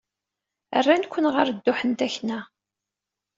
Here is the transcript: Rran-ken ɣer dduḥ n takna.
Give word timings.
Rran-ken 0.83 1.25
ɣer 1.33 1.47
dduḥ 1.51 1.79
n 1.89 1.91
takna. 1.99 2.39